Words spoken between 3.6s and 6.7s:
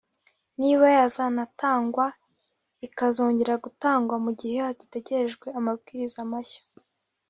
gutangwa mu gihe hagitegerejwe andi mabwiriza mashya